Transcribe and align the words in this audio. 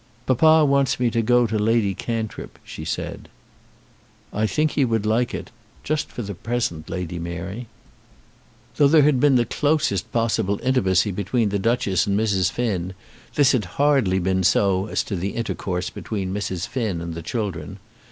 "Papa 0.25 0.65
wants 0.65 0.99
me 0.99 1.11
to 1.11 1.21
go 1.21 1.45
to 1.45 1.59
Lady 1.59 1.93
Cantrip," 1.93 2.57
she 2.63 2.83
said. 2.83 3.29
"I 4.33 4.47
think 4.47 4.71
he 4.71 4.83
would 4.83 5.05
like 5.05 5.31
it, 5.31 5.51
just 5.83 6.09
for 6.09 6.23
the 6.23 6.33
present, 6.33 6.89
Lady 6.89 7.19
Mary." 7.19 7.67
Though 8.77 8.87
there 8.87 9.03
had 9.03 9.19
been 9.19 9.35
the 9.35 9.45
closest 9.45 10.11
possible 10.11 10.59
intimacy 10.63 11.11
between 11.11 11.49
the 11.49 11.59
Duchess 11.59 12.07
and 12.07 12.19
Mrs. 12.19 12.49
Finn, 12.51 12.95
this 13.35 13.51
had 13.51 13.65
hardly 13.77 14.17
been 14.17 14.41
so 14.43 14.87
as 14.87 15.03
to 15.03 15.15
the 15.15 15.35
intercourse 15.35 15.91
between 15.91 16.33
Mrs. 16.33 16.67
Finn 16.67 16.99
and 16.99 17.13
the 17.13 17.21
children. 17.21 17.77